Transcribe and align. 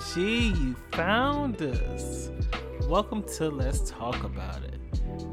OMG, 0.00 0.58
you 0.58 0.74
found 0.92 1.60
us. 1.60 2.30
Welcome 2.88 3.22
to 3.34 3.50
Let's 3.50 3.90
Talk 3.90 4.24
About 4.24 4.62
It. 4.64 4.80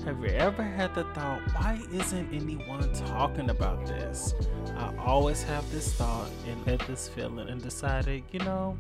Have 0.04 0.20
you 0.20 0.28
ever 0.28 0.62
had 0.62 0.94
the 0.94 1.06
thought, 1.14 1.40
why 1.54 1.80
isn't 1.94 2.34
anyone 2.34 2.92
talking 2.92 3.50
about 3.50 3.86
this? 3.86 4.36
I 4.76 4.94
always 4.98 5.42
have 5.44 5.70
this 5.72 5.94
thought 5.94 6.30
and 6.48 6.68
had 6.68 6.82
this 6.82 7.08
feeling 7.08 7.48
and 7.48 7.62
decided, 7.62 8.24
you 8.32 8.40
know, 8.40 8.78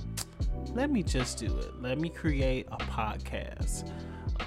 let 0.73 0.91
me 0.91 1.04
just 1.04 1.38
do 1.38 1.58
it. 1.58 1.82
Let 1.82 1.99
me 1.99 2.10
create 2.10 2.68
a 2.70 2.77
podcast. 2.77 3.90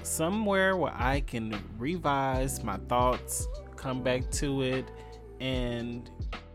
Somewhere 0.03 0.77
where 0.77 0.93
I 0.95 1.21
can 1.21 1.59
revise 1.79 2.63
my 2.63 2.77
thoughts, 2.89 3.49
come 3.77 4.03
back 4.03 4.31
to 4.33 4.61
it, 4.61 4.85
and 5.41 6.11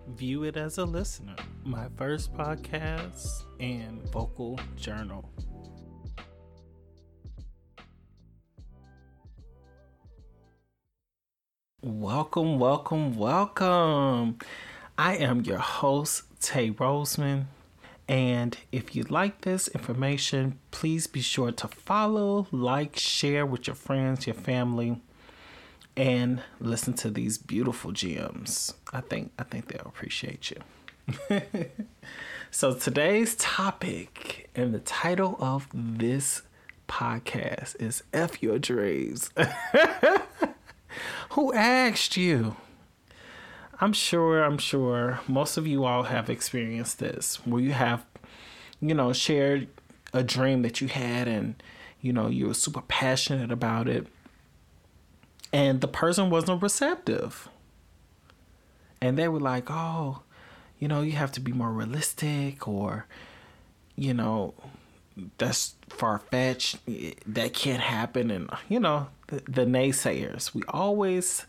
view 0.08 0.44
it 0.44 0.58
as 0.58 0.78
a 0.78 0.86
listener. 0.86 1.36
My 1.64 1.88
first 1.98 2.34
podcast 2.34 3.44
and 3.60 4.02
vocal 4.12 4.60
journal. 4.76 5.30
Welcome, 11.82 12.60
welcome, 12.60 13.16
welcome. 13.16 14.38
I 14.98 15.18
am 15.18 15.42
your 15.42 15.60
host, 15.60 16.24
Tay 16.40 16.72
Roseman. 16.72 17.46
And 18.08 18.58
if 18.72 18.96
you 18.96 19.04
like 19.04 19.42
this 19.42 19.68
information, 19.70 20.60
please 20.72 21.08
be 21.08 21.22
sure 21.22 21.52
to 21.52 21.68
follow, 21.68 22.48
like, 22.52 22.96
share 22.96 23.46
with 23.46 23.68
your 23.68 23.76
friends, 23.76 24.28
your 24.28 24.36
family, 24.36 25.02
and 25.98 26.42
listen 26.60 26.94
to 26.94 27.10
these 27.10 27.38
beautiful 27.38 27.92
gems. 27.92 28.74
I 28.92 29.02
think 29.02 29.32
I 29.40 29.44
think 29.44 29.68
they'll 29.68 29.88
appreciate 29.88 30.52
you. 30.52 30.58
so 32.52 32.74
today's 32.74 33.36
topic 33.36 34.50
and 34.56 34.74
the 34.74 34.80
title 34.80 35.38
of 35.40 35.68
this 35.74 36.42
podcast 36.88 37.80
is 37.82 38.04
F 38.14 38.42
Your 38.42 38.60
Dreams. 38.60 39.32
Who 41.32 41.54
asked 41.54 42.18
you? 42.18 42.56
I'm 43.82 43.94
sure, 43.94 44.42
I'm 44.42 44.58
sure 44.58 45.20
most 45.28 45.58
of 45.58 45.68
you 45.68 45.84
all 45.84 46.04
have 46.04 46.30
experienced 46.30 47.00
this 47.00 47.46
where 47.46 47.62
you 47.62 47.74
have, 47.74 48.06
you 48.80 48.94
know, 48.94 49.12
shared 49.12 49.68
a 50.14 50.24
dream 50.24 50.62
that 50.62 50.80
you 50.80 50.88
had 50.88 51.28
and, 51.28 51.62
you 52.00 52.14
know, 52.14 52.28
you 52.28 52.48
were 52.48 52.54
super 52.54 52.82
passionate 52.82 53.52
about 53.52 53.90
it 53.90 54.08
and 55.56 55.80
the 55.80 55.88
person 55.88 56.30
wasn't 56.30 56.62
receptive. 56.62 57.48
And 59.00 59.18
they 59.18 59.30
were 59.30 59.40
like, 59.40 59.68
oh, 59.70 60.24
you 60.80 60.90
know, 60.90 61.02
you 61.02 61.14
have 61.14 61.32
to 61.32 61.40
be 61.40 61.54
more 61.54 61.72
realistic 61.72 62.68
or, 62.68 63.06
you 63.96 64.14
know, 64.14 64.54
that's 65.38 65.76
far 65.88 66.20
fetched. 66.20 66.80
That 67.26 67.54
can't 67.54 67.82
happen. 67.82 68.32
And, 68.32 68.50
you 68.68 68.82
know, 68.82 69.08
the, 69.28 69.44
the 69.48 69.66
naysayers. 69.66 70.54
We 70.54 70.64
always 70.68 71.46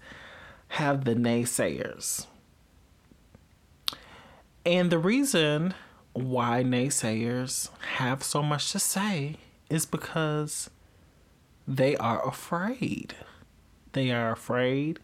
have 0.69 1.05
the 1.05 1.17
naysayers. 1.17 2.27
And 4.65 4.93
the 4.93 4.99
reason 4.99 5.75
why 6.13 6.63
naysayers 6.63 7.71
have 7.97 8.23
so 8.23 8.41
much 8.41 8.71
to 8.71 8.79
say 8.79 9.39
is 9.69 9.85
because 9.85 10.71
they 11.67 11.97
are 11.97 12.25
afraid. 12.25 13.17
They 13.97 14.11
are 14.11 14.31
afraid. 14.31 15.01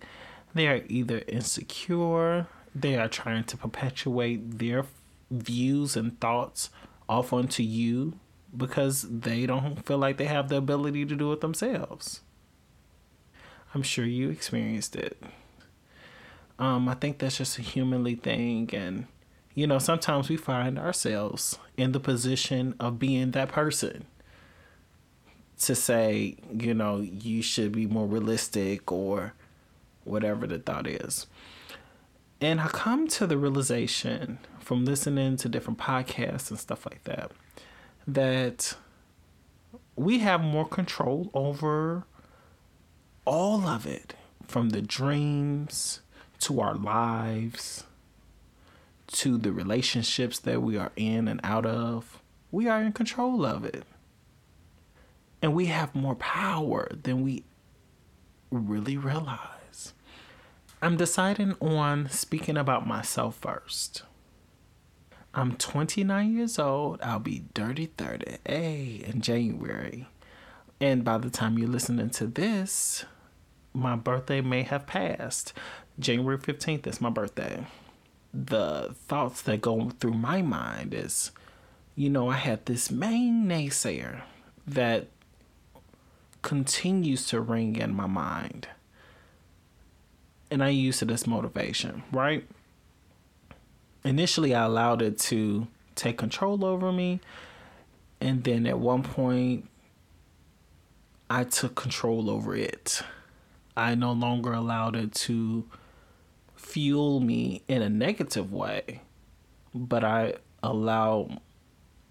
They 0.52 0.68
are 0.68 0.82
either 0.86 1.22
insecure. 1.26 2.46
They 2.74 2.98
are 2.98 3.08
trying 3.08 3.44
to 3.44 3.56
perpetuate 3.56 4.58
their 4.58 4.84
views 5.30 5.96
and 5.96 6.20
thoughts 6.20 6.68
off 7.08 7.32
onto 7.32 7.62
you 7.62 8.18
because 8.54 9.06
they 9.08 9.46
don't 9.46 9.86
feel 9.86 9.96
like 9.96 10.18
they 10.18 10.26
have 10.26 10.50
the 10.50 10.56
ability 10.56 11.06
to 11.06 11.16
do 11.16 11.32
it 11.32 11.40
themselves. 11.40 12.20
I'm 13.74 13.82
sure 13.82 14.04
you 14.04 14.28
experienced 14.28 14.94
it. 14.94 15.16
Um, 16.58 16.86
I 16.86 16.92
think 16.92 17.16
that's 17.16 17.38
just 17.38 17.58
a 17.58 17.62
humanly 17.62 18.16
thing. 18.16 18.68
And, 18.74 19.06
you 19.54 19.66
know, 19.66 19.78
sometimes 19.78 20.28
we 20.28 20.36
find 20.36 20.78
ourselves 20.78 21.58
in 21.78 21.92
the 21.92 22.00
position 22.00 22.74
of 22.78 22.98
being 22.98 23.30
that 23.30 23.48
person 23.48 24.04
to 25.62 25.74
say, 25.74 26.36
you 26.52 26.74
know, 26.74 26.98
you 26.98 27.42
should 27.42 27.72
be 27.72 27.86
more 27.86 28.06
realistic 28.06 28.90
or 28.90 29.34
whatever 30.04 30.46
the 30.46 30.58
thought 30.58 30.86
is. 30.86 31.26
And 32.40 32.60
I 32.60 32.66
come 32.68 33.06
to 33.08 33.26
the 33.26 33.38
realization 33.38 34.38
from 34.58 34.84
listening 34.84 35.36
to 35.36 35.48
different 35.48 35.78
podcasts 35.78 36.50
and 36.50 36.58
stuff 36.58 36.84
like 36.86 37.04
that 37.04 37.30
that 38.06 38.74
we 39.94 40.18
have 40.18 40.40
more 40.40 40.66
control 40.66 41.30
over 41.34 42.04
all 43.24 43.66
of 43.66 43.86
it 43.86 44.14
from 44.46 44.70
the 44.70 44.82
dreams 44.82 46.00
to 46.40 46.60
our 46.60 46.74
lives 46.74 47.84
to 49.06 49.38
the 49.38 49.52
relationships 49.52 50.38
that 50.40 50.62
we 50.62 50.76
are 50.76 50.90
in 50.96 51.28
and 51.28 51.40
out 51.44 51.66
of. 51.66 52.20
We 52.50 52.66
are 52.66 52.82
in 52.82 52.92
control 52.92 53.44
of 53.44 53.64
it. 53.64 53.84
And 55.42 55.54
we 55.54 55.66
have 55.66 55.94
more 55.94 56.14
power 56.14 56.88
than 57.02 57.22
we 57.22 57.42
really 58.50 58.96
realize. 58.96 59.92
I'm 60.80 60.96
deciding 60.96 61.56
on 61.60 62.08
speaking 62.08 62.56
about 62.56 62.86
myself 62.86 63.36
first. 63.36 64.04
I'm 65.34 65.56
29 65.56 66.36
years 66.36 66.58
old. 66.58 67.00
I'll 67.02 67.18
be 67.18 67.44
dirty 67.54 67.86
30, 67.96 68.38
a 68.46 69.02
in 69.06 69.20
January. 69.20 70.06
And 70.80 71.04
by 71.04 71.18
the 71.18 71.30
time 71.30 71.58
you're 71.58 71.68
listening 71.68 72.10
to 72.10 72.26
this, 72.26 73.04
my 73.72 73.96
birthday 73.96 74.40
may 74.40 74.62
have 74.62 74.86
passed. 74.86 75.52
January 75.98 76.38
15th 76.38 76.86
is 76.86 77.00
my 77.00 77.10
birthday. 77.10 77.66
The 78.34 78.94
thoughts 79.06 79.42
that 79.42 79.60
go 79.60 79.90
through 80.00 80.14
my 80.14 80.42
mind 80.42 80.92
is, 80.94 81.30
you 81.94 82.10
know, 82.10 82.28
I 82.28 82.36
had 82.36 82.66
this 82.66 82.90
main 82.90 83.46
naysayer 83.46 84.22
that 84.66 85.08
continues 86.42 87.26
to 87.28 87.40
ring 87.40 87.76
in 87.76 87.94
my 87.94 88.06
mind. 88.06 88.68
And 90.50 90.62
I 90.62 90.68
use 90.68 91.00
it 91.00 91.10
as 91.10 91.26
motivation, 91.26 92.02
right? 92.12 92.46
Initially, 94.04 94.54
I 94.54 94.64
allowed 94.64 95.00
it 95.00 95.18
to 95.20 95.68
take 95.94 96.18
control 96.18 96.64
over 96.64 96.92
me. 96.92 97.20
And 98.20 98.44
then 98.44 98.66
at 98.66 98.78
one 98.78 99.02
point, 99.02 99.68
I 101.30 101.44
took 101.44 101.74
control 101.74 102.28
over 102.28 102.54
it. 102.54 103.02
I 103.76 103.94
no 103.94 104.12
longer 104.12 104.52
allowed 104.52 104.96
it 104.96 105.14
to 105.14 105.64
fuel 106.56 107.20
me 107.20 107.62
in 107.68 107.82
a 107.82 107.88
negative 107.88 108.52
way, 108.52 109.00
but 109.74 110.04
I 110.04 110.34
allow 110.62 111.38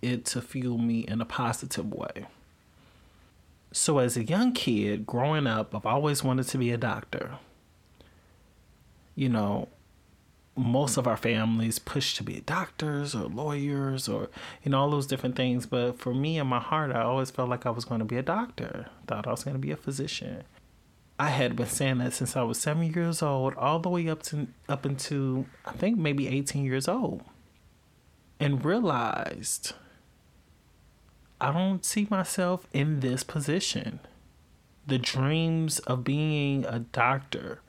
it 0.01 0.25
to 0.25 0.41
fuel 0.41 0.77
me 0.77 1.01
in 1.01 1.21
a 1.21 1.25
positive 1.25 1.93
way. 1.93 2.25
So, 3.71 3.99
as 3.99 4.17
a 4.17 4.23
young 4.23 4.53
kid 4.53 5.05
growing 5.05 5.47
up, 5.47 5.73
I've 5.73 5.85
always 5.85 6.23
wanted 6.23 6.47
to 6.47 6.57
be 6.57 6.71
a 6.71 6.77
doctor. 6.77 7.37
You 9.15 9.29
know, 9.29 9.69
most 10.55 10.97
of 10.97 11.07
our 11.07 11.15
families 11.15 11.79
push 11.79 12.15
to 12.15 12.23
be 12.23 12.41
doctors 12.41 13.15
or 13.15 13.23
lawyers 13.23 14.09
or, 14.09 14.29
you 14.63 14.71
know, 14.71 14.81
all 14.81 14.89
those 14.89 15.07
different 15.07 15.35
things. 15.35 15.65
But 15.65 15.99
for 15.99 16.13
me, 16.13 16.37
in 16.37 16.47
my 16.47 16.59
heart, 16.59 16.91
I 16.91 17.01
always 17.01 17.31
felt 17.31 17.49
like 17.49 17.65
I 17.65 17.69
was 17.69 17.85
going 17.85 17.99
to 17.99 18.05
be 18.05 18.17
a 18.17 18.23
doctor, 18.23 18.87
thought 19.07 19.27
I 19.27 19.31
was 19.31 19.43
going 19.43 19.55
to 19.55 19.59
be 19.59 19.71
a 19.71 19.77
physician. 19.77 20.43
I 21.17 21.29
had 21.29 21.55
been 21.55 21.67
saying 21.67 21.99
that 21.99 22.13
since 22.13 22.35
I 22.35 22.41
was 22.41 22.59
seven 22.59 22.91
years 22.91 23.21
old, 23.21 23.53
all 23.55 23.79
the 23.79 23.89
way 23.89 24.09
up 24.09 24.23
to 24.23 24.47
up 24.67 24.85
into 24.85 25.45
I 25.65 25.71
think 25.71 25.97
maybe 25.97 26.27
18 26.27 26.65
years 26.65 26.87
old, 26.87 27.21
and 28.39 28.65
realized 28.65 29.73
I 31.41 31.51
don't 31.51 31.83
see 31.83 32.07
myself 32.07 32.67
in 32.71 32.99
this 32.99 33.23
position. 33.23 33.99
The 34.85 34.99
dreams 34.99 35.79
of 35.79 36.03
being 36.03 36.65
a 36.65 36.79
doctor, 36.79 37.61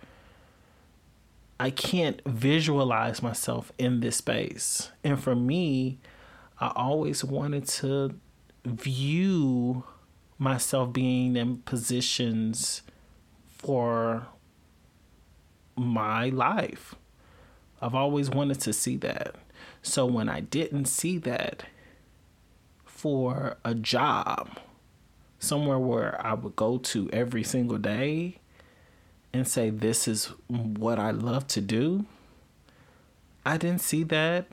I 1.58 1.70
can't 1.70 2.20
visualize 2.26 3.22
myself 3.22 3.72
in 3.78 4.00
this 4.00 4.16
space. 4.16 4.90
And 5.02 5.18
for 5.18 5.34
me, 5.34 5.98
I 6.60 6.70
always 6.76 7.24
wanted 7.24 7.66
to 7.68 8.14
view 8.66 9.84
myself 10.38 10.92
being 10.92 11.36
in 11.36 11.58
positions 11.58 12.82
for 13.56 14.26
my 15.76 16.28
life. 16.28 16.94
I've 17.80 17.94
always 17.94 18.28
wanted 18.28 18.60
to 18.60 18.74
see 18.74 18.98
that. 18.98 19.34
So 19.80 20.04
when 20.04 20.28
I 20.28 20.40
didn't 20.40 20.84
see 20.84 21.16
that, 21.18 21.64
for 23.02 23.56
a 23.64 23.74
job, 23.74 24.60
somewhere 25.40 25.76
where 25.76 26.24
I 26.24 26.34
would 26.34 26.54
go 26.54 26.78
to 26.78 27.10
every 27.12 27.42
single 27.42 27.78
day 27.78 28.38
and 29.32 29.48
say, 29.48 29.70
This 29.70 30.06
is 30.06 30.26
what 30.46 31.00
I 31.00 31.10
love 31.10 31.48
to 31.48 31.60
do, 31.60 32.06
I 33.44 33.56
didn't 33.56 33.80
see 33.80 34.04
that 34.04 34.46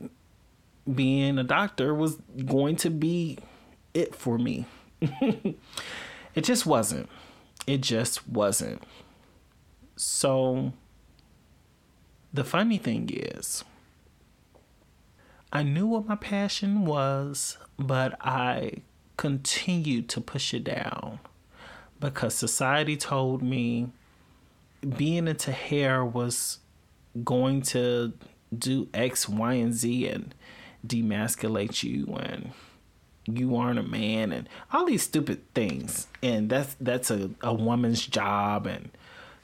being 0.91 1.37
a 1.37 1.43
doctor 1.43 1.93
was 1.93 2.15
going 2.43 2.75
to 2.77 2.89
be 2.89 3.37
it 3.93 4.15
for 4.15 4.39
me. 4.39 4.65
it 4.99 6.41
just 6.41 6.65
wasn't. 6.65 7.07
It 7.67 7.81
just 7.81 8.27
wasn't. 8.27 8.81
So 9.95 10.73
the 12.33 12.43
funny 12.43 12.79
thing 12.79 13.11
is, 13.13 13.63
I 15.51 15.63
knew 15.63 15.87
what 15.87 16.07
my 16.07 16.15
passion 16.15 16.85
was, 16.85 17.57
but 17.77 18.15
I 18.21 18.73
continued 19.17 20.07
to 20.09 20.21
push 20.21 20.53
it 20.53 20.63
down 20.63 21.19
because 21.99 22.33
society 22.33 22.95
told 22.95 23.41
me 23.41 23.89
being 24.97 25.27
into 25.27 25.51
hair 25.51 26.05
was 26.05 26.59
going 27.23 27.61
to 27.61 28.13
do 28.57 28.87
X, 28.93 29.27
Y, 29.27 29.53
and 29.53 29.73
Z 29.73 30.07
and 30.07 30.33
demasculate 30.85 31.83
you 31.83 32.15
and 32.15 32.51
you 33.25 33.55
aren't 33.55 33.79
a 33.79 33.83
man 33.83 34.31
and 34.31 34.47
all 34.71 34.85
these 34.85 35.03
stupid 35.03 35.41
things. 35.53 36.07
And 36.23 36.49
that's 36.49 36.75
that's 36.79 37.11
a, 37.11 37.31
a 37.41 37.53
woman's 37.53 38.05
job 38.05 38.65
and 38.65 38.89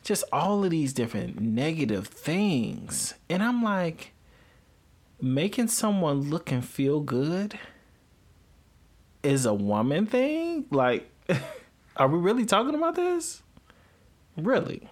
just 0.04 0.24
all 0.32 0.64
of 0.64 0.70
these 0.70 0.94
different 0.94 1.40
negative 1.40 2.08
things. 2.08 3.16
And 3.30 3.44
I'm 3.44 3.62
like, 3.64 4.14
making 5.22 5.68
someone 5.68 6.30
look 6.30 6.52
and 6.52 6.64
feel 6.64 7.00
good 7.00 7.58
is 9.24 9.46
a 9.46 9.54
woman 9.54 10.06
thing? 10.06 10.66
Like, 10.72 11.10
are 11.98 12.08
we 12.08 12.20
really 12.20 12.46
talking 12.46 12.76
about 12.76 12.96
this? 12.96 13.42
Really? 14.38 14.88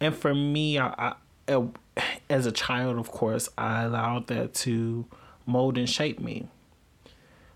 And 0.00 0.14
for 0.14 0.34
me, 0.34 0.78
I, 0.78 1.14
I, 1.48 1.68
as 2.28 2.46
a 2.46 2.52
child, 2.52 2.98
of 2.98 3.10
course, 3.10 3.48
I 3.56 3.84
allowed 3.84 4.26
that 4.28 4.54
to 4.54 5.06
mold 5.46 5.78
and 5.78 5.88
shape 5.88 6.20
me. 6.20 6.48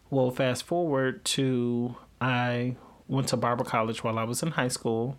Well, 0.08 0.30
fast 0.30 0.64
forward 0.64 1.24
to 1.26 1.96
I 2.20 2.76
went 3.08 3.28
to 3.28 3.36
Barber 3.36 3.64
College 3.64 4.02
while 4.04 4.18
I 4.18 4.24
was 4.24 4.42
in 4.42 4.52
high 4.52 4.68
school, 4.68 5.16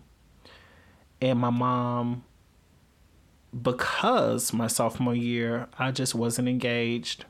and 1.20 1.38
my 1.38 1.50
mom, 1.50 2.24
because 3.60 4.52
my 4.52 4.66
sophomore 4.66 5.14
year, 5.14 5.68
I 5.78 5.90
just 5.90 6.14
wasn't 6.14 6.48
engaged 6.48 7.24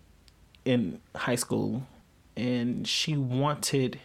in 0.65 1.01
high 1.17 1.35
school, 1.35 1.87
and 2.37 2.87
she 2.87 3.17
wanted 3.17 3.99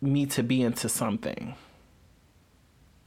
me 0.00 0.26
to 0.26 0.42
be 0.42 0.62
into 0.62 0.88
something 0.88 1.54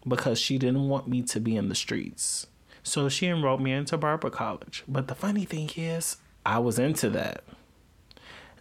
because 0.08 0.40
she 0.40 0.58
didn't 0.58 0.90
want 0.90 1.08
me 1.08 1.22
to 1.24 1.40
be 1.40 1.56
in 1.56 1.70
the 1.70 1.76
streets. 1.76 2.48
So 2.84 3.08
she 3.08 3.28
enrolled 3.28 3.62
me 3.62 3.72
into 3.72 3.98
Barber 3.98 4.30
College. 4.30 4.84
But 4.88 5.08
the 5.08 5.16
funny 5.16 5.46
thing 5.46 5.70
is, 5.78 6.18
I 6.46 6.60
was 6.60 6.78
into 6.78 7.10
that. 7.12 7.44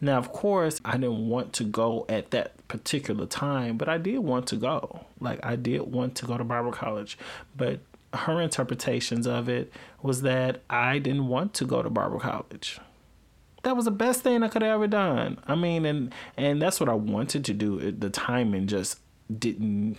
Now, 0.01 0.19
of 0.19 0.33
course, 0.33 0.81
I 0.85 0.93
didn't 0.93 1.29
want 1.29 1.53
to 1.55 1.65
go 1.65 2.07
at 2.09 2.31
that 2.31 2.67
particular 2.69 3.27
time, 3.27 3.77
but 3.77 3.89
I 3.89 3.99
did 3.99 4.19
want 4.19 4.47
to 4.49 4.57
go. 4.57 5.07
Like, 5.21 5.45
I 5.45 5.57
did 5.57 5.83
want 5.83 6.15
to 6.17 6.27
go 6.27 6.39
to 6.39 6.45
Barber 6.45 6.71
College. 6.71 7.19
But 7.57 7.81
her 8.13 8.41
interpretations 8.41 9.27
of 9.27 9.49
it 9.49 9.73
was 10.03 10.23
that 10.23 10.63
I 10.69 10.99
didn't 10.99 11.29
want 11.29 11.55
to 11.55 11.65
go 11.65 11.83
to 11.83 11.91
Barber 11.91 12.19
College. 12.19 12.79
That 13.63 13.77
was 13.77 13.85
the 13.85 13.91
best 13.91 14.23
thing 14.23 14.43
I 14.43 14.49
could 14.49 14.63
have 14.63 14.73
ever 14.73 14.87
done. 14.89 15.39
I 15.47 15.55
mean, 15.55 15.87
and 15.87 16.13
and 16.37 16.61
that's 16.61 16.81
what 16.81 16.89
I 16.89 16.95
wanted 16.95 17.45
to 17.45 17.55
do. 17.55 17.93
The 17.93 18.11
timing 18.11 18.67
just 18.67 18.99
didn't 19.39 19.99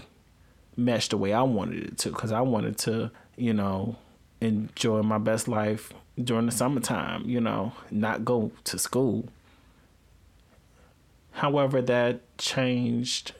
mesh 0.76 1.08
the 1.08 1.18
way 1.18 1.34
I 1.34 1.44
wanted 1.44 1.84
it 1.84 1.98
to, 2.00 2.10
because 2.10 2.32
I 2.32 2.42
wanted 2.42 2.78
to, 2.80 3.12
you 3.38 3.54
know, 3.54 3.96
enjoy 4.42 5.02
my 5.02 5.18
best 5.18 5.48
life 5.48 5.94
during 6.22 6.46
the 6.46 6.52
summertime, 6.52 7.24
you 7.26 7.40
know, 7.40 7.74
not 7.90 8.26
go 8.26 8.52
to 8.66 8.78
school. 8.78 9.30
However, 11.32 11.82
that 11.82 12.22
changed 12.38 13.34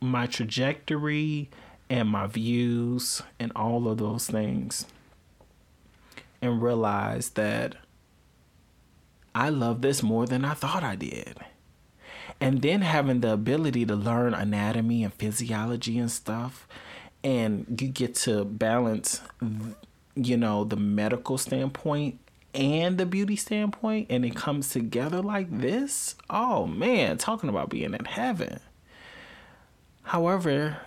my 0.00 0.26
trajectory 0.26 1.48
and 1.88 2.08
my 2.08 2.26
views 2.26 3.22
and 3.38 3.52
all 3.54 3.88
of 3.88 3.98
those 3.98 4.26
things. 4.26 4.86
And 6.42 6.62
realize 6.62 7.30
that 7.30 7.76
I 9.34 9.48
love 9.48 9.82
this 9.82 10.02
more 10.02 10.26
than 10.26 10.44
I 10.44 10.54
thought 10.54 10.84
I 10.84 10.96
did. 10.96 11.38
And 12.40 12.62
then 12.62 12.82
having 12.82 13.20
the 13.20 13.32
ability 13.32 13.86
to 13.86 13.96
learn 13.96 14.34
anatomy 14.34 15.02
and 15.04 15.14
physiology 15.14 15.98
and 15.98 16.10
stuff, 16.10 16.68
and 17.24 17.80
you 17.80 17.88
get 17.88 18.14
to 18.16 18.44
balance 18.44 19.22
you 20.16 20.36
know, 20.36 20.64
the 20.64 20.76
medical 20.76 21.38
standpoint 21.38 22.18
and 22.54 22.96
the 22.96 23.04
beauty 23.04 23.36
standpoint, 23.36 24.06
and 24.08 24.24
it 24.24 24.34
comes 24.34 24.70
together 24.70 25.20
like 25.20 25.58
this, 25.58 26.16
oh 26.30 26.66
man, 26.66 27.18
talking 27.18 27.50
about 27.50 27.68
being 27.68 27.92
in 27.92 28.04
heaven. 28.06 28.58
However, 30.02 30.78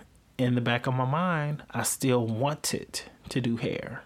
in 0.44 0.54
the 0.54 0.60
back 0.60 0.86
of 0.86 0.94
my 0.94 1.04
mind, 1.04 1.62
I 1.70 1.82
still 1.82 2.26
wanted 2.26 3.02
to 3.28 3.40
do 3.40 3.56
hair. 3.56 4.02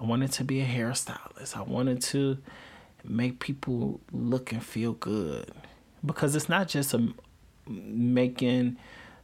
I 0.00 0.04
wanted 0.04 0.30
to 0.32 0.44
be 0.44 0.60
a 0.60 0.66
hairstylist. 0.66 1.56
I 1.56 1.62
wanted 1.62 2.00
to 2.02 2.38
make 3.04 3.40
people 3.40 4.00
look 4.12 4.52
and 4.52 4.62
feel 4.62 4.92
good 4.92 5.50
because 6.04 6.36
it's 6.36 6.48
not 6.48 6.68
just 6.68 6.94
a, 6.94 7.08
making 7.66 8.76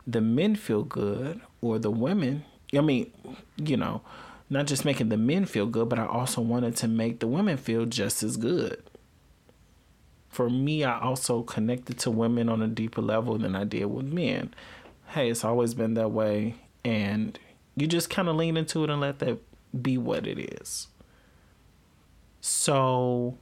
the 0.07 0.21
men 0.21 0.57
feel 0.57 0.83
good 0.83 1.41
or 1.61 1.79
the 1.79 1.91
women. 1.91 2.45
I 2.75 2.81
mean, 2.81 3.13
you 3.57 3.77
know, 3.77 4.03
not 4.51 4.67
just 4.67 4.85
making 4.85 5.11
the 5.11 5.17
men 5.17 5.45
feel 5.45 5.67
good, 5.67 5.89
but 5.89 6.01
I 6.01 6.07
also 6.07 6.41
wanted 6.41 6.75
to 6.77 6.89
make 6.89 7.21
the 7.21 7.29
women 7.29 7.57
feel 7.57 7.87
just 7.87 8.25
as 8.25 8.37
good. 8.37 8.83
For 10.31 10.51
me, 10.51 10.85
I 10.85 11.01
also 11.01 11.43
connected 11.43 11.99
to 12.01 12.11
women 12.11 12.49
on 12.49 12.61
a 12.61 12.69
deeper 12.69 13.03
level 13.03 13.39
than 13.39 13.55
I 13.55 13.65
did 13.65 13.87
with 13.87 14.07
men. 14.07 14.53
Hey, 15.09 15.31
it's 15.31 15.45
always 15.45 15.75
been 15.75 15.95
that 15.95 16.11
way. 16.11 16.57
And 16.85 17.39
you 17.77 17.87
just 17.87 18.11
kind 18.11 18.29
of 18.29 18.37
lean 18.37 18.57
into 18.57 18.85
it 18.85 18.91
and 18.91 19.01
let 19.01 19.19
that 19.21 19.39
be 19.83 19.99
what 19.99 20.27
it 20.27 20.39
is. 20.39 20.89
So, 22.41 23.39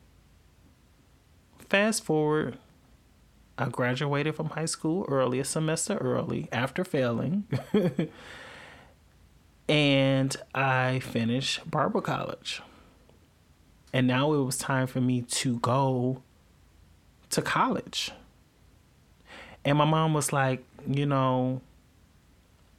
fast 1.58 2.04
forward, 2.04 2.58
I 3.58 3.68
graduated 3.68 4.35
from 4.35 4.50
high 4.50 4.66
school 4.66 5.06
early, 5.08 5.38
a 5.38 5.44
semester 5.44 5.96
early 5.96 6.49
after 6.52 6.85
failing. 6.85 7.44
and 9.68 10.37
I 10.54 11.00
finished 11.00 11.70
Barber 11.70 12.00
College. 12.00 12.62
And 13.92 14.06
now 14.06 14.32
it 14.35 14.42
was 14.44 14.58
time 14.58 14.87
for 14.87 15.00
me 15.00 15.23
to 15.23 15.58
go 15.61 16.23
to 17.30 17.42
college. 17.42 18.12
And 19.66 19.76
my 19.76 19.85
mom 19.85 20.14
was 20.14 20.32
like, 20.32 20.64
you 20.88 21.06
know, 21.06 21.61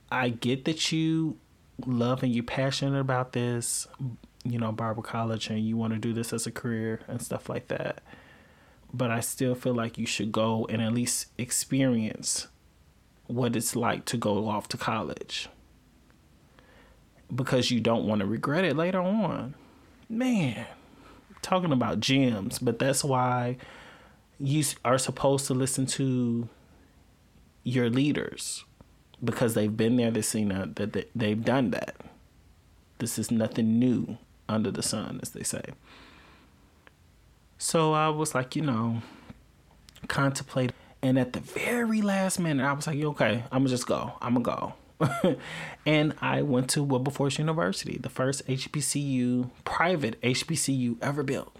I 0.10 0.30
get 0.30 0.64
that 0.66 0.90
you 0.94 1.38
love 1.86 2.24
and 2.24 2.34
you're 2.34 2.46
passionate 2.46 2.98
about 2.98 3.34
this, 3.34 3.88
you 4.46 4.58
know, 4.58 4.72
Barber 4.72 5.02
College, 5.02 5.50
and 5.50 5.60
you 5.60 5.76
want 5.76 5.92
to 5.92 6.00
do 6.00 6.14
this 6.14 6.32
as 6.32 6.48
a 6.48 6.52
career 6.52 7.02
and 7.10 7.22
stuff 7.22 7.50
like 7.50 7.68
that. 7.68 8.02
But 8.94 9.12
I 9.12 9.20
still 9.20 9.54
feel 9.54 9.76
like 9.76 9.98
you 9.98 10.06
should 10.06 10.32
go 10.32 10.66
and 10.70 10.82
at 10.82 10.94
least 10.94 11.28
experience 11.38 12.48
what 13.26 13.58
it's 13.58 13.76
like 13.76 14.06
to 14.06 14.16
go 14.16 14.48
off 14.48 14.70
to 14.70 14.78
college 14.78 15.50
because 17.36 17.70
you 17.70 17.82
don't 17.82 18.08
want 18.08 18.22
to 18.22 18.26
regret 18.26 18.64
it 18.64 18.78
later 18.78 19.02
on. 19.02 19.56
Man, 20.08 20.66
talking 21.42 21.74
about 21.74 22.00
gems, 22.00 22.60
but 22.60 22.80
that's 22.80 23.04
why 23.04 23.58
you 24.40 24.64
are 24.86 24.98
supposed 24.98 25.48
to 25.48 25.54
listen 25.54 25.86
to 25.86 26.48
your 27.68 27.90
leaders 27.90 28.64
because 29.22 29.54
they've 29.54 29.76
been 29.76 29.98
there, 29.98 30.10
they've 30.10 30.24
seen 30.24 30.50
that, 30.50 31.10
they've 31.14 31.44
done 31.44 31.72
that. 31.72 31.96
This 33.00 33.20
is 33.20 33.30
nothing 33.30 33.78
new 33.78 34.18
under 34.48 34.72
the 34.72 34.82
sun, 34.82 35.20
as 35.22 35.32
they 35.32 35.44
say. 35.44 35.64
So 37.58 37.92
I 37.92 38.08
was 38.08 38.34
like, 38.34 38.56
you 38.56 38.62
know, 38.62 39.02
contemplate. 40.08 40.72
And 41.02 41.20
at 41.20 41.34
the 41.34 41.42
very 41.42 42.02
last 42.02 42.40
minute, 42.40 42.64
I 42.64 42.72
was 42.72 42.88
like, 42.88 43.00
okay, 43.00 43.44
I'm 43.52 43.64
gonna 43.64 43.70
just 43.70 43.86
go. 43.86 44.14
I'm 44.22 44.42
gonna 44.42 44.74
go. 45.00 45.38
and 45.86 46.14
I 46.22 46.42
went 46.42 46.70
to 46.72 46.84
Wilberforce 46.84 47.38
University, 47.38 47.98
the 47.98 48.10
first 48.10 48.48
HBCU, 48.48 49.50
private 49.66 50.20
HBCU 50.22 50.98
ever 51.02 51.22
built. 51.22 51.56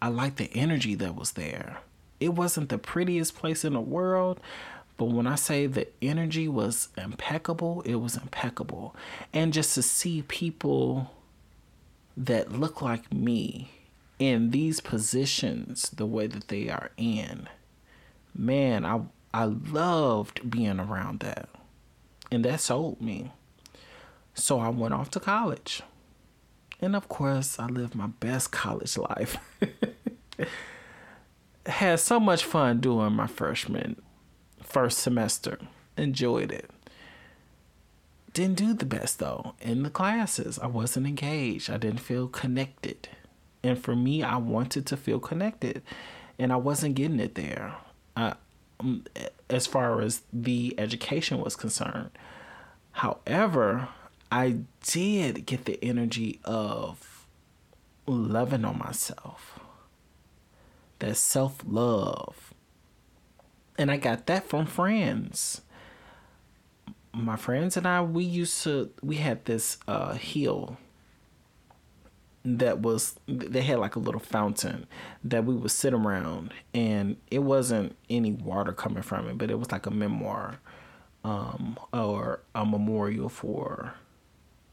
I 0.00 0.08
liked 0.08 0.38
the 0.38 0.50
energy 0.54 0.94
that 0.96 1.14
was 1.14 1.32
there. 1.32 1.78
It 2.18 2.30
wasn't 2.30 2.68
the 2.68 2.78
prettiest 2.78 3.36
place 3.36 3.64
in 3.64 3.74
the 3.74 3.80
world, 3.80 4.40
but 4.98 5.06
when 5.06 5.28
I 5.28 5.36
say 5.36 5.66
the 5.66 5.86
energy 6.02 6.48
was 6.48 6.88
impeccable, 6.98 7.82
it 7.82 7.94
was 7.94 8.16
impeccable. 8.16 8.96
And 9.32 9.52
just 9.52 9.76
to 9.76 9.82
see 9.82 10.22
people 10.22 11.12
that 12.16 12.50
look 12.50 12.82
like 12.82 13.12
me 13.12 13.70
in 14.18 14.50
these 14.50 14.80
positions 14.80 15.90
the 15.90 16.04
way 16.04 16.26
that 16.26 16.48
they 16.48 16.68
are 16.68 16.90
in, 16.96 17.48
man, 18.34 18.84
I 18.84 19.02
I 19.32 19.44
loved 19.44 20.50
being 20.50 20.80
around 20.80 21.20
that. 21.20 21.48
And 22.32 22.44
that 22.44 22.60
sold 22.60 23.00
me. 23.00 23.30
So 24.34 24.58
I 24.58 24.68
went 24.68 24.94
off 24.94 25.10
to 25.12 25.20
college. 25.20 25.80
And 26.80 26.96
of 26.96 27.08
course, 27.08 27.60
I 27.60 27.66
lived 27.66 27.94
my 27.94 28.08
best 28.08 28.50
college 28.50 28.98
life. 28.98 29.36
Had 31.66 32.00
so 32.00 32.18
much 32.18 32.44
fun 32.44 32.80
doing 32.80 33.12
my 33.12 33.28
freshman 33.28 34.02
first 34.68 34.98
semester. 34.98 35.58
Enjoyed 35.96 36.52
it. 36.52 36.70
Didn't 38.32 38.56
do 38.56 38.74
the 38.74 38.86
best 38.86 39.18
though 39.18 39.54
in 39.60 39.82
the 39.82 39.90
classes. 39.90 40.58
I 40.58 40.66
wasn't 40.66 41.06
engaged. 41.06 41.70
I 41.70 41.76
didn't 41.78 42.00
feel 42.00 42.28
connected. 42.28 43.08
And 43.62 43.78
for 43.78 43.96
me, 43.96 44.22
I 44.22 44.36
wanted 44.36 44.86
to 44.86 44.96
feel 44.96 45.18
connected, 45.18 45.82
and 46.38 46.52
I 46.52 46.56
wasn't 46.56 46.94
getting 46.94 47.18
it 47.18 47.34
there. 47.34 47.74
Uh, 48.16 48.34
as 49.50 49.66
far 49.66 50.00
as 50.00 50.22
the 50.32 50.74
education 50.78 51.40
was 51.40 51.56
concerned. 51.56 52.10
However, 52.92 53.88
I 54.30 54.58
did 54.82 55.46
get 55.46 55.64
the 55.64 55.82
energy 55.82 56.40
of 56.44 57.26
loving 58.06 58.64
on 58.64 58.78
myself, 58.78 59.58
that 60.98 61.16
self 61.16 61.62
love. 61.66 62.47
And 63.78 63.90
I 63.90 63.96
got 63.96 64.26
that 64.26 64.44
from 64.44 64.66
friends. 64.66 65.62
My 67.12 67.36
friends 67.36 67.76
and 67.76 67.86
I, 67.86 68.02
we 68.02 68.24
used 68.24 68.62
to, 68.64 68.90
we 69.02 69.16
had 69.16 69.44
this 69.44 69.78
uh, 69.86 70.14
hill 70.14 70.76
that 72.44 72.80
was 72.80 73.16
they 73.26 73.62
had 73.62 73.78
like 73.78 73.96
a 73.96 73.98
little 73.98 74.20
fountain 74.20 74.86
that 75.24 75.44
we 75.44 75.54
would 75.54 75.70
sit 75.70 75.92
around 75.92 76.52
and 76.72 77.16
it 77.30 77.40
wasn't 77.40 77.94
any 78.08 78.32
water 78.32 78.72
coming 78.72 79.02
from 79.02 79.28
it 79.28 79.36
but 79.36 79.50
it 79.50 79.58
was 79.58 79.70
like 79.70 79.86
a 79.86 79.90
memoir 79.90 80.58
um, 81.24 81.76
or 81.92 82.40
a 82.54 82.64
memorial 82.64 83.28
for 83.28 83.94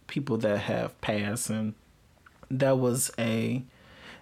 people 0.07 0.37
that 0.37 0.59
have 0.59 0.99
passed 1.01 1.49
and 1.49 1.73
that 2.49 2.77
was 2.77 3.11
a 3.17 3.63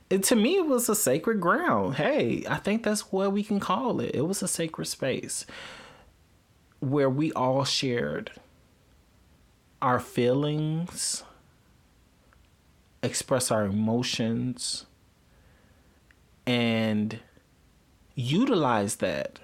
it, 0.10 0.24
to 0.24 0.36
me 0.36 0.55
it 0.57 0.65
was 0.65 0.89
a 0.89 0.95
sacred 0.95 1.39
ground 1.39 1.95
hey 1.95 2.43
i 2.50 2.55
think 2.55 2.83
that's 2.83 3.12
what 3.12 3.31
we 3.31 3.43
can 3.43 3.60
call 3.60 4.00
it 4.00 4.13
it 4.13 4.27
was 4.27 4.43
a 4.43 4.48
sacred 4.48 4.86
space 4.86 5.45
where 6.79 7.10
we 7.10 7.31
all 7.33 7.63
shared 7.63 8.31
our 9.81 10.00
feelings 10.00 11.24
express 13.03 13.51
our 13.51 13.65
emotions 13.65 14.86
and 16.45 17.19
utilize 18.15 18.98
that 18.98 19.39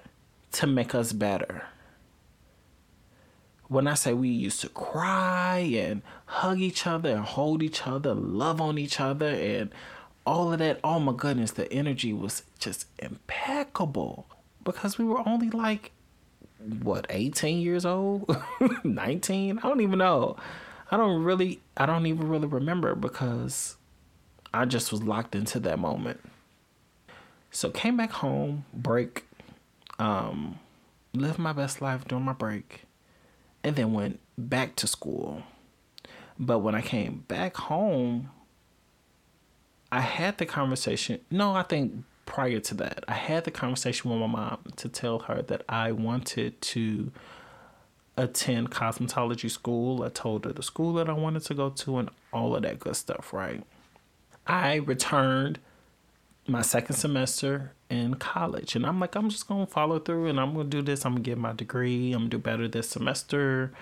to 0.52 0.66
make 0.66 0.94
us 0.94 1.12
better. 1.12 1.64
When 3.68 3.86
I 3.86 3.94
say 3.94 4.12
we 4.12 4.28
used 4.28 4.60
to 4.62 4.68
cry 4.68 5.58
and 5.58 6.02
hug 6.26 6.58
each 6.58 6.86
other 6.86 7.10
and 7.10 7.24
hold 7.24 7.62
each 7.62 7.86
other, 7.86 8.14
love 8.14 8.60
on 8.60 8.78
each 8.78 8.98
other, 8.98 9.28
and 9.28 9.70
all 10.26 10.52
of 10.52 10.58
that, 10.58 10.80
oh 10.84 11.00
my 11.00 11.12
goodness, 11.12 11.52
the 11.52 11.70
energy 11.72 12.12
was 12.12 12.42
just 12.58 12.86
impeccable 12.98 14.26
because 14.64 14.98
we 14.98 15.04
were 15.04 15.26
only 15.26 15.50
like, 15.50 15.92
what, 16.82 17.06
18 17.10 17.60
years 17.60 17.86
old? 17.86 18.36
19? 18.84 19.58
I 19.58 19.62
don't 19.62 19.80
even 19.80 19.98
know. 19.98 20.36
I 20.90 20.96
don't 20.96 21.22
really, 21.22 21.60
I 21.76 21.86
don't 21.86 22.06
even 22.06 22.28
really 22.28 22.46
remember 22.46 22.94
because 22.94 23.76
I 24.52 24.64
just 24.64 24.92
was 24.92 25.02
locked 25.02 25.34
into 25.34 25.60
that 25.60 25.78
moment. 25.78 26.20
So 27.50 27.70
came 27.70 27.96
back 27.96 28.10
home, 28.10 28.64
break, 28.72 29.26
um, 29.98 30.58
lived 31.14 31.38
my 31.38 31.52
best 31.52 31.80
life 31.80 32.06
during 32.06 32.24
my 32.24 32.32
break, 32.32 32.82
and 33.64 33.76
then 33.76 33.92
went 33.92 34.20
back 34.36 34.76
to 34.76 34.86
school. 34.86 35.42
But 36.38 36.60
when 36.60 36.74
I 36.74 36.80
came 36.80 37.24
back 37.28 37.56
home, 37.56 38.30
I 39.92 40.00
had 40.00 40.38
the 40.38 40.46
conversation. 40.46 41.20
No, 41.30 41.54
I 41.54 41.62
think 41.62 42.04
prior 42.26 42.60
to 42.60 42.74
that, 42.74 43.04
I 43.08 43.14
had 43.14 43.44
the 43.44 43.50
conversation 43.50 44.10
with 44.10 44.20
my 44.20 44.26
mom 44.26 44.58
to 44.76 44.88
tell 44.88 45.20
her 45.20 45.42
that 45.42 45.62
I 45.68 45.92
wanted 45.92 46.60
to 46.62 47.10
attend 48.16 48.70
cosmetology 48.70 49.50
school. 49.50 50.04
I 50.04 50.10
told 50.10 50.44
her 50.44 50.52
the 50.52 50.62
school 50.62 50.92
that 50.94 51.08
I 51.08 51.12
wanted 51.12 51.42
to 51.44 51.54
go 51.54 51.70
to 51.70 51.98
and 51.98 52.10
all 52.32 52.54
of 52.54 52.62
that 52.62 52.78
good 52.78 52.96
stuff, 52.96 53.32
right? 53.32 53.64
I 54.46 54.76
returned 54.76 55.58
my 56.46 56.62
second 56.62 56.96
semester 56.96 57.72
in 57.88 58.14
college 58.14 58.76
and 58.76 58.86
I'm 58.86 59.00
like, 59.00 59.14
I'm 59.16 59.28
just 59.28 59.48
gonna 59.48 59.66
follow 59.66 59.98
through 59.98 60.26
and 60.26 60.38
I'm 60.38 60.54
gonna 60.54 60.68
do 60.68 60.82
this. 60.82 61.04
I'm 61.04 61.12
gonna 61.12 61.22
get 61.22 61.38
my 61.38 61.52
degree. 61.52 62.12
I'm 62.12 62.20
gonna 62.20 62.30
do 62.30 62.38
better 62.38 62.68
this 62.68 62.90
semester 62.90 63.72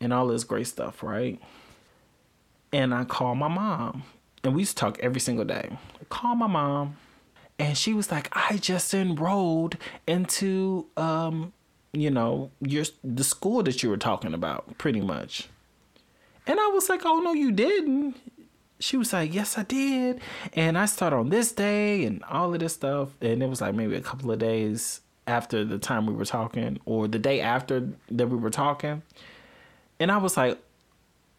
and 0.00 0.12
all 0.12 0.28
this 0.28 0.44
great 0.44 0.66
stuff, 0.66 1.02
right? 1.02 1.40
And 2.72 2.94
I 2.94 3.04
called 3.04 3.38
my 3.38 3.48
mom 3.48 4.04
and 4.46 4.54
we 4.54 4.62
used 4.62 4.76
to 4.76 4.80
talk 4.80 4.98
every 5.00 5.20
single 5.20 5.44
day. 5.44 5.68
I 6.00 6.04
called 6.08 6.38
my 6.38 6.46
mom 6.46 6.96
and 7.58 7.76
she 7.76 7.92
was 7.92 8.10
like, 8.10 8.28
I 8.32 8.56
just 8.56 8.94
enrolled 8.94 9.76
into 10.06 10.86
um 10.96 11.52
you 11.92 12.10
know, 12.10 12.50
your 12.60 12.84
the 13.02 13.24
school 13.24 13.62
that 13.62 13.82
you 13.82 13.88
were 13.88 13.96
talking 13.96 14.34
about, 14.34 14.76
pretty 14.78 15.00
much. 15.00 15.48
And 16.46 16.60
I 16.60 16.66
was 16.68 16.88
like, 16.88 17.02
"Oh 17.04 17.20
no, 17.20 17.32
you 17.32 17.50
didn't." 17.50 18.16
She 18.78 18.96
was 18.96 19.12
like, 19.12 19.32
"Yes, 19.34 19.56
I 19.56 19.62
did." 19.62 20.20
And 20.52 20.76
I 20.76 20.86
started 20.86 21.16
on 21.16 21.30
this 21.30 21.52
day 21.52 22.04
and 22.04 22.22
all 22.24 22.52
of 22.52 22.60
this 22.60 22.74
stuff, 22.74 23.10
and 23.20 23.42
it 23.42 23.48
was 23.48 23.60
like 23.60 23.74
maybe 23.74 23.96
a 23.96 24.00
couple 24.00 24.30
of 24.30 24.38
days 24.38 25.00
after 25.26 25.64
the 25.64 25.78
time 25.78 26.06
we 26.06 26.14
were 26.14 26.24
talking 26.24 26.78
or 26.84 27.08
the 27.08 27.18
day 27.18 27.40
after 27.40 27.88
that 28.10 28.28
we 28.28 28.36
were 28.36 28.50
talking. 28.50 29.02
And 29.98 30.12
I 30.12 30.18
was 30.18 30.36
like, 30.36 30.58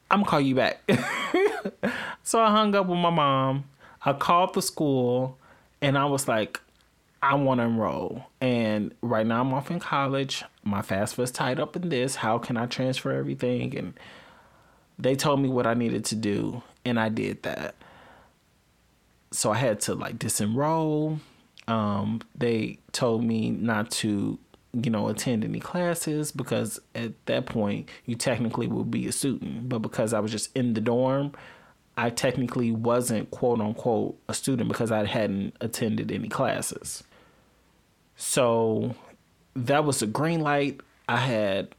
"I'm 0.10 0.20
gonna 0.20 0.30
call 0.30 0.42
you 0.42 0.56
back." 0.56 0.82
so 2.24 2.40
I 2.40 2.52
hung 2.52 2.76
up 2.76 2.88
with 2.88 3.00
my 3.00 3.10
mom. 3.10 3.66
I 4.04 4.14
called 4.14 4.54
the 4.54 4.62
school 4.62 5.38
and 5.82 5.98
I 5.98 6.06
was 6.06 6.28
like, 6.28 6.62
I 7.22 7.36
want 7.36 7.60
to 7.60 7.66
enroll. 7.66 8.26
And 8.40 8.94
right 9.02 9.26
now 9.26 9.42
I'm 9.42 9.54
off 9.54 9.72
in 9.72 9.80
college. 9.80 10.44
My 10.64 10.82
FAFSA's 10.82 11.32
tied 11.32 11.60
up 11.60 11.76
in 11.76 11.90
this. 11.90 12.16
How 12.16 12.38
can 12.38 12.58
I 12.58 12.68
transfer 12.68 13.12
everything? 13.12 13.76
And 13.78 13.94
they 15.00 15.16
told 15.16 15.42
me 15.42 15.50
what 15.50 15.68
I 15.68 15.74
needed 15.74 16.06
to 16.06 16.16
do, 16.16 16.64
and 16.86 17.00
I 17.00 17.10
did 17.10 17.44
that. 17.44 17.76
So 19.32 19.52
I 19.52 19.58
had 19.58 19.80
to 19.82 19.96
like 19.96 20.18
disenroll. 20.18 21.20
Um, 21.68 22.22
they 22.36 22.80
told 22.94 23.24
me 23.24 23.52
not 23.52 23.92
to, 23.92 24.40
you 24.84 24.92
know, 24.92 25.08
attend 25.08 25.44
any 25.44 25.60
classes 25.60 26.32
because 26.32 26.80
at 26.94 27.14
that 27.26 27.46
point 27.46 27.90
you 28.06 28.16
technically 28.16 28.68
would 28.68 28.92
be 28.92 29.08
a 29.08 29.12
student. 29.12 29.70
But 29.70 29.80
because 29.80 30.14
I 30.14 30.20
was 30.20 30.32
just 30.32 30.56
in 30.56 30.74
the 30.74 30.82
dorm, 30.82 31.32
I 31.98 32.10
technically 32.10 32.72
wasn't 32.72 33.32
quote 33.32 33.60
unquote 33.60 34.18
a 34.28 34.34
student 34.34 34.70
because 34.70 34.92
I 34.92 35.06
hadn't 35.06 35.56
attended 35.62 36.12
any 36.12 36.30
classes. 36.30 37.04
So 38.16 38.96
that 39.56 39.84
was 39.84 40.02
a 40.02 40.08
green 40.08 40.42
light. 40.42 40.82
I 41.10 41.18
had, 41.18 41.70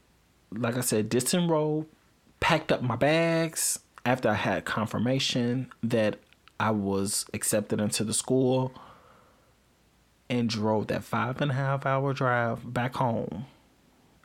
like 0.51 0.77
I 0.77 0.81
said, 0.81 1.09
disenrolled, 1.09 1.87
packed 2.41 2.73
up 2.73 2.83
my 2.83 2.97
bags 2.97 3.81
after 4.05 4.29
I 4.29 4.35
had 4.35 4.65
confirmation 4.65 5.71
that 5.83 6.19
I 6.59 6.71
was 6.71 7.27
accepted 7.33 7.81
into 7.81 8.05
the 8.05 8.15
school 8.15 8.73
and 10.31 10.49
drove 10.49 10.89
that 10.89 11.05
five 11.05 11.41
and 11.41 11.51
a 11.51 11.55
half 11.55 11.87
hour 11.87 12.13
drive 12.13 12.73
back 12.73 12.97
home. 12.97 13.47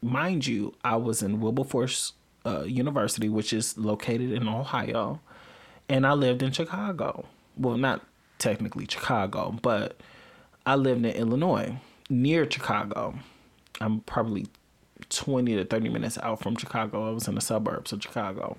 Mind 0.02 0.46
you, 0.46 0.74
I 0.84 0.98
was 0.98 1.24
in 1.24 1.40
Wilberforce 1.40 2.14
uh, 2.46 2.64
University, 2.64 3.30
which 3.30 3.54
is 3.54 3.78
located 3.78 4.32
in 4.32 4.48
Ohio 4.48 5.22
and 5.90 6.06
I 6.06 6.14
lived 6.14 6.42
in 6.42 6.52
Chicago. 6.52 7.26
Well, 7.58 7.78
not 7.78 8.02
technically 8.40 8.88
Chicago, 8.90 9.56
but 9.62 10.00
I 10.66 10.76
lived 10.76 11.06
in 11.06 11.12
Illinois, 11.12 11.78
near 12.10 12.50
Chicago. 12.50 13.16
I'm 13.82 14.02
probably 14.02 14.48
20 15.10 15.56
to 15.56 15.66
30 15.66 15.90
minutes 15.90 16.18
out 16.22 16.42
from 16.42 16.56
Chicago. 16.56 17.10
I 17.10 17.12
was 17.12 17.28
in 17.28 17.36
the 17.36 17.42
suburbs 17.42 17.92
of 17.92 18.02
Chicago. 18.02 18.58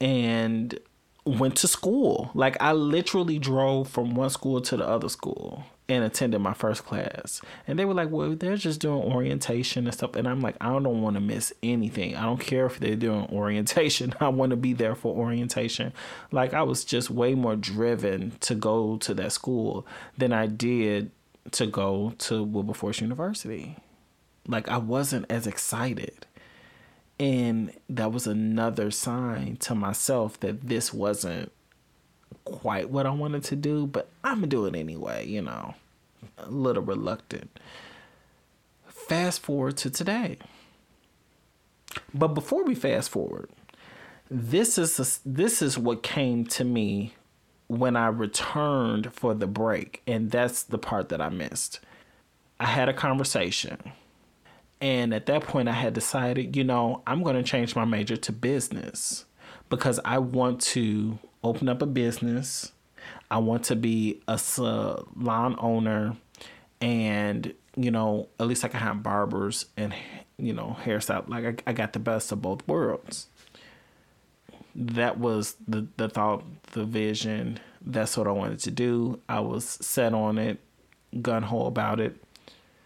And 0.00 0.78
went 1.24 1.56
to 1.56 1.68
school. 1.68 2.30
Like 2.34 2.56
I 2.60 2.72
literally 2.72 3.38
drove 3.38 3.88
from 3.88 4.14
one 4.14 4.30
school 4.30 4.60
to 4.60 4.76
the 4.76 4.86
other 4.86 5.08
school 5.08 5.64
and 5.88 6.02
attended 6.02 6.40
my 6.40 6.52
first 6.52 6.84
class. 6.84 7.40
And 7.66 7.78
they 7.78 7.84
were 7.84 7.94
like, 7.94 8.10
well, 8.10 8.34
they're 8.34 8.56
just 8.56 8.80
doing 8.80 9.02
orientation 9.02 9.86
and 9.86 9.94
stuff. 9.94 10.16
And 10.16 10.26
I'm 10.26 10.40
like, 10.40 10.56
I 10.60 10.70
don't 10.70 11.02
want 11.02 11.14
to 11.14 11.20
miss 11.20 11.52
anything. 11.62 12.16
I 12.16 12.22
don't 12.22 12.40
care 12.40 12.66
if 12.66 12.80
they're 12.80 12.96
doing 12.96 13.28
orientation. 13.32 14.14
I 14.20 14.28
want 14.28 14.50
to 14.50 14.56
be 14.56 14.72
there 14.72 14.94
for 14.94 15.14
orientation. 15.14 15.92
Like, 16.32 16.54
I 16.54 16.62
was 16.62 16.84
just 16.84 17.10
way 17.10 17.34
more 17.34 17.56
driven 17.56 18.32
to 18.40 18.54
go 18.54 18.96
to 18.98 19.14
that 19.14 19.32
school 19.32 19.86
than 20.18 20.32
I 20.32 20.46
did 20.46 21.12
to 21.52 21.66
go 21.66 22.14
to 22.18 22.42
Wilberforce 22.42 23.00
University. 23.00 23.76
Like, 24.48 24.68
I 24.68 24.78
wasn't 24.78 25.26
as 25.30 25.46
excited. 25.46 26.26
And 27.18 27.72
that 27.88 28.12
was 28.12 28.26
another 28.26 28.90
sign 28.90 29.56
to 29.58 29.74
myself 29.74 30.38
that 30.40 30.68
this 30.68 30.92
wasn't 30.92 31.52
quite 32.44 32.90
what 32.90 33.06
I 33.06 33.10
wanted 33.10 33.44
to 33.44 33.56
do, 33.56 33.86
but 33.86 34.08
I'm 34.24 34.36
gonna 34.36 34.46
do 34.46 34.66
it 34.66 34.74
anyway, 34.74 35.26
you 35.26 35.42
know. 35.42 35.74
A 36.38 36.50
little 36.50 36.82
reluctant. 36.82 37.58
Fast 38.86 39.40
forward 39.40 39.76
to 39.78 39.90
today. 39.90 40.38
But 42.12 42.28
before 42.28 42.64
we 42.64 42.74
fast 42.74 43.10
forward, 43.10 43.50
this 44.30 44.78
is 44.78 44.98
a, 44.98 45.28
this 45.28 45.62
is 45.62 45.78
what 45.78 46.02
came 46.02 46.44
to 46.46 46.64
me 46.64 47.14
when 47.68 47.96
I 47.96 48.08
returned 48.08 49.12
for 49.12 49.34
the 49.34 49.46
break, 49.46 50.02
and 50.06 50.30
that's 50.30 50.62
the 50.62 50.78
part 50.78 51.08
that 51.10 51.20
I 51.20 51.28
missed. 51.28 51.80
I 52.58 52.66
had 52.66 52.88
a 52.88 52.94
conversation. 52.94 53.92
And 54.80 55.14
at 55.14 55.26
that 55.26 55.42
point, 55.42 55.68
I 55.68 55.72
had 55.72 55.94
decided, 55.94 56.54
you 56.54 56.64
know, 56.64 57.02
I'm 57.06 57.22
going 57.22 57.36
to 57.36 57.42
change 57.42 57.74
my 57.74 57.84
major 57.84 58.16
to 58.16 58.32
business 58.32 59.24
because 59.70 59.98
I 60.04 60.18
want 60.18 60.60
to 60.62 61.18
open 61.42 61.68
up 61.68 61.82
a 61.82 61.86
business. 61.86 62.72
I 63.30 63.38
want 63.38 63.64
to 63.64 63.76
be 63.76 64.22
a 64.26 64.38
salon 64.38 65.56
owner 65.58 66.16
and, 66.80 67.54
you 67.76 67.90
know, 67.90 68.28
at 68.38 68.46
least 68.46 68.64
I 68.64 68.68
can 68.68 68.80
have 68.80 69.02
barbers 69.02 69.66
and, 69.76 69.94
you 70.38 70.52
know, 70.52 70.76
hairstyle. 70.82 71.28
Like 71.28 71.62
I, 71.66 71.70
I 71.70 71.72
got 71.72 71.92
the 71.92 71.98
best 71.98 72.32
of 72.32 72.42
both 72.42 72.66
worlds. 72.66 73.28
That 74.74 75.18
was 75.18 75.56
the, 75.66 75.86
the 75.96 76.08
thought, 76.08 76.44
the 76.72 76.84
vision. 76.84 77.60
That's 77.80 78.16
what 78.16 78.26
I 78.26 78.32
wanted 78.32 78.58
to 78.60 78.70
do. 78.70 79.20
I 79.28 79.40
was 79.40 79.64
set 79.64 80.12
on 80.12 80.38
it, 80.38 80.58
gun 81.22 81.44
ho 81.44 81.66
about 81.66 82.00
it. 82.00 82.16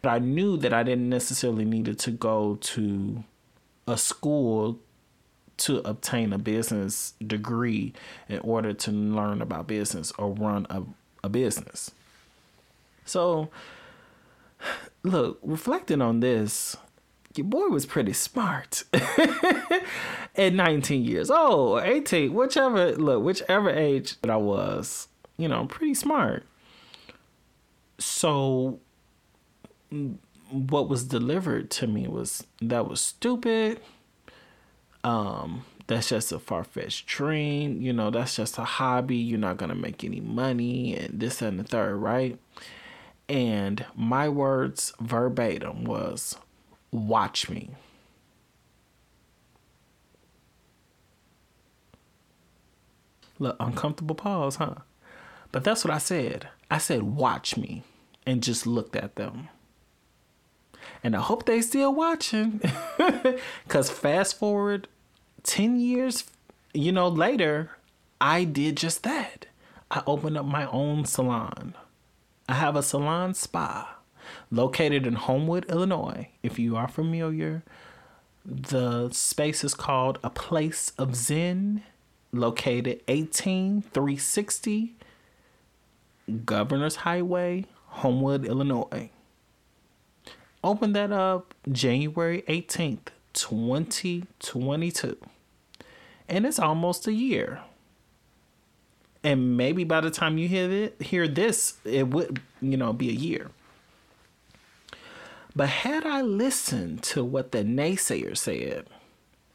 But 0.03 0.11
I 0.11 0.19
knew 0.19 0.57
that 0.59 0.73
I 0.73 0.83
didn't 0.83 1.09
necessarily 1.09 1.65
needed 1.65 1.99
to 2.01 2.11
go 2.11 2.57
to 2.61 3.25
a 3.87 3.99
school 3.99 4.79
to 5.61 5.79
obtain 5.87 6.33
a 6.33 6.39
business 6.39 7.13
degree 7.25 7.93
in 8.29 8.39
order 8.41 8.73
to 8.73 8.91
learn 8.91 9.43
about 9.43 9.67
business 9.67 10.11
or 10.19 10.33
run 10.33 10.67
a, 10.71 10.83
a 11.23 11.29
business. 11.29 11.91
So, 13.05 13.51
look, 15.03 15.39
reflecting 15.43 16.01
on 16.01 16.21
this, 16.21 16.77
your 17.37 17.47
boy 17.47 17.67
was 17.67 17.85
pretty 17.85 18.15
smart 18.15 18.85
at 18.93 20.55
19 20.55 21.05
years 21.05 21.31
old, 21.31 21.79
or 21.79 21.85
18, 21.85 22.33
whichever, 22.33 22.93
look, 22.93 23.23
whichever 23.23 23.69
age 23.69 24.19
that 24.23 24.31
I 24.31 24.37
was, 24.37 25.09
you 25.37 25.47
know, 25.47 25.67
pretty 25.67 25.95
smart. 25.95 26.45
So, 27.99 28.81
what 30.51 30.89
was 30.89 31.05
delivered 31.05 31.71
to 31.71 31.87
me 31.87 32.09
was 32.09 32.45
that 32.63 32.89
was 32.89 33.03
stupid 33.03 33.81
um, 35.05 35.65
that's 35.87 36.09
just 36.09 36.33
a 36.33 36.39
far 36.39 36.65
fetched 36.65 37.07
dream. 37.07 37.81
You 37.81 37.93
know, 37.93 38.11
that's 38.11 38.37
just 38.37 38.59
a 38.59 38.65
hobby. 38.65 39.17
You're 39.17 39.39
not 39.39 39.57
going 39.57 39.71
to 39.71 39.75
make 39.75 40.05
any 40.05 40.21
money 40.21 40.97
and 40.97 41.21
this 41.21 41.43
and 41.43 41.59
the 41.59 41.65
third, 41.65 41.97
right? 41.97 42.39
And 43.29 43.85
my 43.95 44.29
words 44.29 44.93
verbatim 45.01 45.85
was, 45.85 46.37
watch 46.91 47.49
me. 47.49 47.71
Look, 53.39 53.57
uncomfortable 53.59 54.15
pause, 54.15 54.57
huh? 54.57 54.75
But 55.51 55.65
that's 55.65 55.85
what 55.85 55.95
I 55.95 55.99
said. 55.99 56.49
I 56.71 56.79
said, 56.79 57.03
watch 57.03 57.57
me, 57.57 57.83
and 58.27 58.43
just 58.43 58.67
looked 58.67 58.95
at 58.95 59.17
them. 59.17 59.49
And 61.03 61.17
I 61.17 61.21
hope 61.21 61.47
they 61.47 61.61
still 61.61 61.95
watching. 61.95 62.61
Cause 63.69 63.91
fast 63.91 64.39
forward 64.39 64.89
10 65.43 65.81
years, 65.81 66.25
you 66.75 66.93
know, 66.93 67.09
later, 67.09 67.71
I 68.21 68.45
did 68.45 68.77
just 68.77 69.03
that. 69.03 69.47
I 69.91 70.03
opened 70.07 70.37
up 70.37 70.47
my 70.47 70.67
own 70.67 71.05
salon. 71.05 71.75
I 72.49 72.55
have 72.55 72.77
a 72.77 72.83
salon 72.83 73.35
spa 73.35 73.97
located 74.51 75.07
in 75.07 75.15
Homewood, 75.15 75.65
Illinois. 75.71 76.29
If 76.43 76.59
you 76.59 76.77
are 76.77 76.89
familiar, 76.89 77.63
the 78.45 79.11
space 79.11 79.65
is 79.65 79.75
called 79.75 80.19
A 80.23 80.31
Place 80.31 80.93
of 80.99 81.15
Zen, 81.15 81.83
located 82.33 83.03
18360 83.09 84.95
Governors 86.45 86.97
Highway, 86.97 87.65
Homewood, 87.87 88.45
Illinois. 88.45 89.11
Opened 90.63 90.95
that 90.95 91.11
up 91.11 91.55
January 91.71 92.43
18th, 92.49 93.09
2022. 93.33 95.17
And 96.29 96.47
it's 96.47 96.59
almost 96.59 97.07
a 97.07 97.13
year. 97.13 97.61
And 99.23 99.57
maybe 99.57 99.85
by 99.85 100.01
the 100.01 100.11
time 100.11 100.39
you 100.39 100.49
hear 100.49 100.71
it, 100.71 101.01
hear 101.01 101.29
this, 101.29 101.79
it 101.85 102.09
would, 102.09 102.41
you 102.61 102.77
know, 102.77 102.93
be 102.93 103.09
a 103.09 103.13
year. 103.13 103.51
But 105.55 105.69
had 105.69 106.07
I 106.07 106.23
listened 106.23 107.03
to 107.05 107.25
what 107.25 107.53
the 107.53 107.65
naysayer 107.65 108.37
said, 108.37 108.87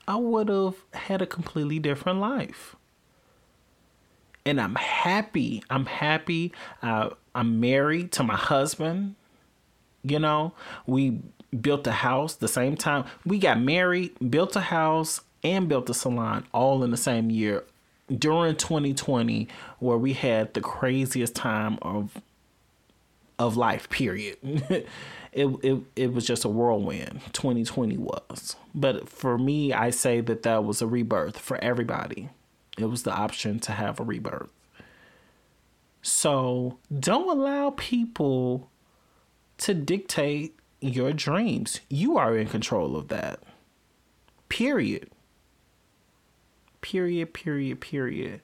I 0.07 0.17
would 0.17 0.49
have 0.49 0.75
had 0.93 1.21
a 1.21 1.25
completely 1.27 1.79
different 1.79 2.19
life. 2.19 2.75
And 4.45 4.61
I'm 4.61 4.75
happy. 4.75 5.63
I'm 5.69 5.87
happy. 5.87 6.53
Uh, 6.81 7.11
I'm 7.33 7.59
married 7.59 8.11
to 8.13 8.23
my 8.23 8.35
husband. 8.35 9.15
You 10.07 10.19
know, 10.19 10.53
we 10.85 11.19
built 11.61 11.87
a 11.87 11.91
house 11.91 12.35
the 12.35 12.47
same 12.47 12.75
time. 12.75 13.05
We 13.25 13.39
got 13.39 13.59
married, 13.59 14.13
built 14.29 14.55
a 14.55 14.61
house, 14.61 15.21
and 15.43 15.69
built 15.69 15.89
a 15.89 15.93
salon 15.93 16.45
all 16.53 16.83
in 16.83 16.91
the 16.91 16.97
same 16.97 17.29
year 17.29 17.63
during 18.13 18.55
2020 18.55 19.47
where 19.79 19.97
we 19.97 20.13
had 20.13 20.53
the 20.53 20.61
craziest 20.61 21.35
time 21.35 21.77
of 21.81 22.21
of 23.37 23.57
life 23.57 23.89
period. 23.89 24.37
It, 25.37 25.47
it 25.63 25.81
it 25.97 26.13
was 26.13 26.25
just 26.25 26.45
a 26.45 26.47
whirlwind. 26.47 27.19
2020 27.33 27.97
was. 27.97 28.55
But 28.73 29.09
for 29.09 29.37
me 29.37 29.73
i 29.73 29.89
say 29.89 30.21
that 30.21 30.43
that 30.43 30.63
was 30.63 30.81
a 30.81 30.87
rebirth 30.87 31.37
for 31.37 31.61
everybody. 31.61 32.29
It 32.77 32.85
was 32.85 33.03
the 33.03 33.11
option 33.11 33.59
to 33.59 33.73
have 33.73 33.99
a 33.99 34.03
rebirth. 34.03 34.47
So 36.01 36.77
don't 36.97 37.37
allow 37.37 37.71
people 37.71 38.69
to 39.59 39.73
dictate 39.73 40.57
your 40.81 41.13
dreams. 41.13 41.81
You 41.89 42.17
are 42.17 42.37
in 42.37 42.47
control 42.47 42.95
of 42.95 43.07
that. 43.09 43.39
Period. 44.49 45.09
Period, 46.81 47.33
period, 47.33 47.81
period. 47.81 48.41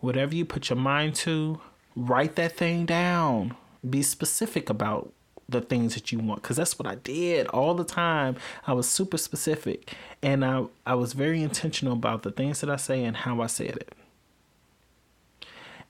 Whatever 0.00 0.34
you 0.34 0.44
put 0.44 0.68
your 0.68 0.78
mind 0.78 1.14
to, 1.16 1.60
write 1.96 2.36
that 2.36 2.56
thing 2.56 2.86
down. 2.86 3.56
Be 3.88 4.02
specific 4.02 4.68
about 4.68 5.12
the 5.48 5.60
things 5.60 5.94
that 5.94 6.10
you 6.10 6.18
want 6.18 6.42
because 6.42 6.56
that's 6.56 6.78
what 6.78 6.88
I 6.88 6.96
did 6.96 7.46
all 7.48 7.74
the 7.74 7.84
time. 7.84 8.36
I 8.66 8.72
was 8.72 8.88
super 8.88 9.18
specific 9.18 9.92
and 10.22 10.44
I, 10.44 10.64
I 10.86 10.94
was 10.94 11.12
very 11.12 11.42
intentional 11.42 11.92
about 11.92 12.22
the 12.22 12.30
things 12.30 12.60
that 12.60 12.70
I 12.70 12.76
say 12.76 13.04
and 13.04 13.16
how 13.16 13.40
I 13.40 13.46
said 13.46 13.76
it. 13.76 13.94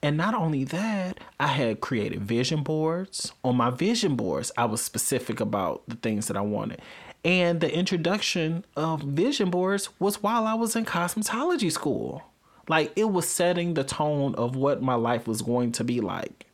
And 0.02 0.16
not 0.16 0.34
only 0.34 0.64
that, 0.64 1.20
I 1.38 1.46
had 1.46 1.80
created 1.80 2.22
vision 2.22 2.64
boards. 2.64 3.32
On 3.44 3.56
my 3.56 3.70
vision 3.70 4.16
boards, 4.16 4.50
I 4.56 4.64
was 4.64 4.82
specific 4.82 5.38
about 5.38 5.82
the 5.86 5.94
things 5.94 6.26
that 6.26 6.36
I 6.36 6.40
wanted. 6.40 6.82
And 7.24 7.60
the 7.60 7.72
introduction 7.72 8.64
of 8.76 9.02
vision 9.02 9.50
boards 9.50 9.88
was 10.00 10.20
while 10.20 10.44
I 10.44 10.54
was 10.54 10.74
in 10.74 10.84
cosmetology 10.84 11.70
school. 11.70 12.22
Like 12.68 12.92
it 12.96 13.10
was 13.10 13.28
setting 13.28 13.74
the 13.74 13.84
tone 13.84 14.34
of 14.34 14.56
what 14.56 14.82
my 14.82 14.94
life 14.94 15.28
was 15.28 15.40
going 15.40 15.70
to 15.72 15.84
be 15.84 16.00
like 16.00 16.46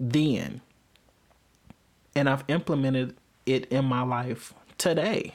then. 0.00 0.60
And 2.16 2.28
I've 2.28 2.44
implemented 2.48 3.16
it 3.44 3.66
in 3.66 3.84
my 3.84 4.02
life 4.02 4.52
today. 4.78 5.32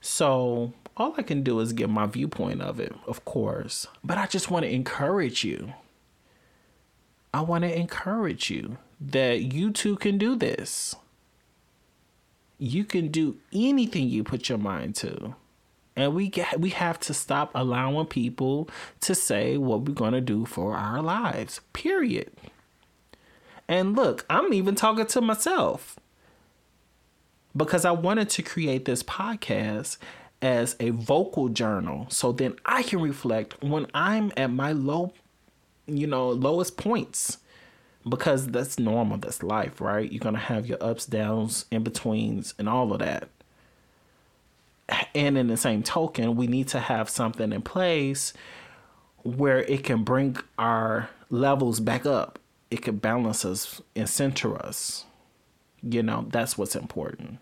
So 0.00 0.72
all 0.96 1.14
I 1.16 1.22
can 1.22 1.42
do 1.42 1.60
is 1.60 1.72
give 1.72 1.90
my 1.90 2.06
viewpoint 2.06 2.62
of 2.62 2.80
it, 2.80 2.94
of 3.06 3.24
course. 3.24 3.86
But 4.02 4.18
I 4.18 4.26
just 4.26 4.50
want 4.50 4.64
to 4.64 4.72
encourage 4.72 5.44
you 5.44 5.72
I 7.32 7.42
want 7.42 7.64
to 7.64 7.78
encourage 7.78 8.50
you 8.50 8.78
that 9.00 9.40
you 9.52 9.70
too 9.70 9.96
can 9.96 10.18
do 10.18 10.34
this. 10.34 10.96
You 12.58 12.84
can 12.84 13.08
do 13.08 13.38
anything 13.52 14.08
you 14.08 14.24
put 14.24 14.48
your 14.48 14.58
mind 14.58 14.94
to. 14.96 15.34
And 15.96 16.14
we 16.14 16.28
get, 16.28 16.60
we 16.60 16.70
have 16.70 17.00
to 17.00 17.14
stop 17.14 17.50
allowing 17.54 18.06
people 18.06 18.68
to 19.00 19.14
say 19.14 19.56
what 19.56 19.82
we're 19.82 19.94
going 19.94 20.12
to 20.12 20.20
do 20.20 20.44
for 20.44 20.76
our 20.76 21.02
lives. 21.02 21.60
Period. 21.72 22.30
And 23.68 23.96
look, 23.96 24.26
I'm 24.28 24.52
even 24.52 24.74
talking 24.74 25.06
to 25.06 25.20
myself 25.20 25.98
because 27.56 27.84
I 27.84 27.92
wanted 27.92 28.28
to 28.30 28.42
create 28.42 28.84
this 28.84 29.02
podcast 29.02 29.96
as 30.42 30.76
a 30.80 30.90
vocal 30.90 31.48
journal 31.48 32.06
so 32.08 32.32
then 32.32 32.56
I 32.64 32.82
can 32.82 33.00
reflect 33.00 33.62
when 33.62 33.86
I'm 33.92 34.32
at 34.36 34.50
my 34.50 34.72
low 34.72 35.12
you 35.96 36.06
know, 36.06 36.30
lowest 36.30 36.76
points 36.76 37.38
because 38.08 38.48
that's 38.48 38.78
normal. 38.78 39.18
That's 39.18 39.42
life, 39.42 39.80
right? 39.80 40.10
You're 40.10 40.20
going 40.20 40.34
to 40.34 40.40
have 40.40 40.66
your 40.66 40.82
ups, 40.82 41.06
downs, 41.06 41.66
in 41.70 41.82
betweens, 41.82 42.54
and 42.58 42.68
all 42.68 42.92
of 42.92 43.00
that. 43.00 43.28
And 45.14 45.38
in 45.38 45.46
the 45.46 45.56
same 45.56 45.82
token, 45.82 46.36
we 46.36 46.46
need 46.46 46.68
to 46.68 46.80
have 46.80 47.08
something 47.08 47.52
in 47.52 47.62
place 47.62 48.32
where 49.22 49.62
it 49.62 49.84
can 49.84 50.02
bring 50.02 50.36
our 50.58 51.10
levels 51.28 51.78
back 51.80 52.06
up. 52.06 52.38
It 52.70 52.82
can 52.82 52.96
balance 52.96 53.44
us 53.44 53.80
and 53.94 54.08
center 54.08 54.56
us. 54.56 55.04
You 55.82 56.02
know, 56.02 56.26
that's 56.30 56.58
what's 56.58 56.76
important. 56.76 57.38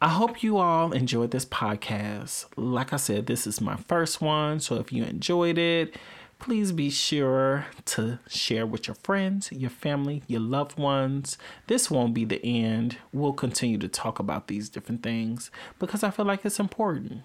I 0.00 0.10
hope 0.10 0.44
you 0.44 0.58
all 0.58 0.92
enjoyed 0.92 1.32
this 1.32 1.44
podcast. 1.44 2.46
Like 2.56 2.92
I 2.92 2.96
said, 2.96 3.26
this 3.26 3.46
is 3.46 3.60
my 3.60 3.76
first 3.76 4.20
one. 4.20 4.60
So 4.60 4.76
if 4.76 4.92
you 4.92 5.02
enjoyed 5.02 5.58
it, 5.58 5.96
Please 6.38 6.70
be 6.70 6.88
sure 6.88 7.66
to 7.84 8.20
share 8.28 8.64
with 8.64 8.86
your 8.86 8.94
friends, 8.94 9.50
your 9.50 9.70
family, 9.70 10.22
your 10.28 10.40
loved 10.40 10.78
ones. 10.78 11.36
This 11.66 11.90
won't 11.90 12.14
be 12.14 12.24
the 12.24 12.44
end. 12.44 12.96
We'll 13.12 13.32
continue 13.32 13.76
to 13.78 13.88
talk 13.88 14.20
about 14.20 14.46
these 14.46 14.68
different 14.68 15.02
things 15.02 15.50
because 15.78 16.04
I 16.04 16.10
feel 16.10 16.24
like 16.24 16.44
it's 16.44 16.60
important. 16.60 17.22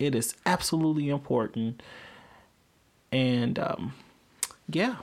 It 0.00 0.16
is 0.16 0.34
absolutely 0.44 1.10
important. 1.10 1.80
And 3.12 3.58
um, 3.58 3.94
yeah, 4.68 4.96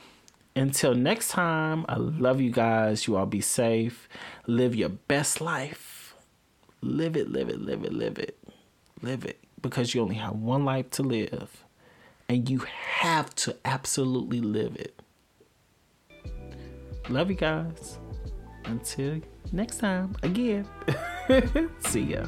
until 0.55 0.93
next 0.93 1.29
time, 1.29 1.85
I 1.87 1.95
love 1.95 2.41
you 2.41 2.51
guys. 2.51 3.07
You 3.07 3.15
all 3.15 3.25
be 3.25 3.41
safe. 3.41 4.09
Live 4.45 4.75
your 4.75 4.89
best 4.89 5.39
life. 5.39 6.15
Live 6.81 7.15
it, 7.15 7.29
live 7.29 7.49
it, 7.49 7.61
live 7.61 7.83
it, 7.85 7.93
live 7.93 8.19
it. 8.19 8.37
Live 9.01 9.23
it 9.23 9.39
because 9.61 9.93
you 9.93 10.01
only 10.01 10.15
have 10.15 10.35
one 10.35 10.65
life 10.65 10.89
to 10.91 11.03
live 11.03 11.63
and 12.29 12.49
you 12.49 12.59
have 12.99 13.33
to 13.35 13.55
absolutely 13.65 14.41
live 14.41 14.75
it. 14.75 15.01
Love 17.09 17.29
you 17.29 17.35
guys. 17.35 17.97
Until 18.65 19.21
next 19.51 19.77
time, 19.77 20.15
again. 20.23 20.67
See 21.79 22.01
ya. 22.01 22.25